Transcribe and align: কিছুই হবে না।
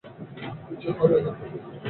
কিছুই 0.67 0.93
হবে 0.99 1.17
না। 1.25 1.31